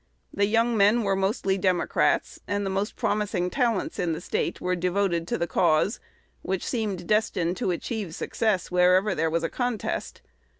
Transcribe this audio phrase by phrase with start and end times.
[0.33, 4.75] The young men were mostly Democrats; and the most promising talents in the State were
[4.75, 5.99] devoted to the cause,
[6.41, 10.21] which seemed destined to achieve success wherever there was a contest.